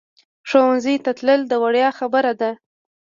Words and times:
ښوونځی 0.49 0.95
ته 1.03 1.11
تلل 1.19 1.41
د 1.47 1.53
ویاړ 1.63 1.91
خبره 1.99 2.33
ده 2.39 2.51